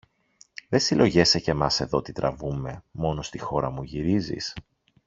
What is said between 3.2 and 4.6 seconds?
στη χώρα μου γυρίζεις;